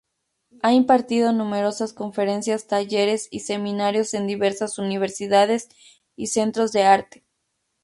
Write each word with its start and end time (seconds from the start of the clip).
Ha 0.63 0.73
impartido 0.73 1.31
numerosas 1.31 1.93
conferencias, 1.93 2.65
talleres 2.65 3.27
y 3.29 3.41
seminarios 3.41 4.15
en 4.15 4.25
diversas 4.25 4.79
universidades 4.79 5.69
y 6.15 6.25
centros 6.25 6.71
de 6.71 6.81
arte. 6.85 7.23